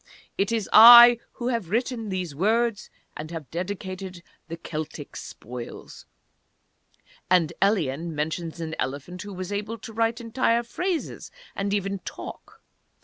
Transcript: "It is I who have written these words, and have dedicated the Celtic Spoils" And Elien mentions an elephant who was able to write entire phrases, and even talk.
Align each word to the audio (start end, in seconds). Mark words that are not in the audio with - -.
"It 0.35 0.51
is 0.51 0.67
I 0.73 1.19
who 1.33 1.49
have 1.49 1.69
written 1.69 2.09
these 2.09 2.33
words, 2.33 2.89
and 3.15 3.29
have 3.29 3.51
dedicated 3.51 4.23
the 4.47 4.57
Celtic 4.57 5.15
Spoils" 5.15 6.07
And 7.29 7.53
Elien 7.61 8.11
mentions 8.15 8.59
an 8.59 8.73
elephant 8.79 9.21
who 9.21 9.31
was 9.35 9.51
able 9.51 9.77
to 9.77 9.93
write 9.93 10.19
entire 10.19 10.63
phrases, 10.63 11.29
and 11.55 11.71
even 11.71 11.99
talk. 11.99 12.63